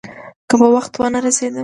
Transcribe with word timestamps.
که 0.49 0.55
په 0.59 0.67
وخت 0.75 0.93
ونه 0.97 1.19
رسېدم. 1.25 1.59